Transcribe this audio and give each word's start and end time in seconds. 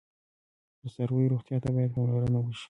د 0.81 0.83
څارویو 0.95 1.31
روغتیا 1.33 1.57
ته 1.63 1.69
باید 1.75 1.93
پاملرنه 1.95 2.39
وشي. 2.41 2.59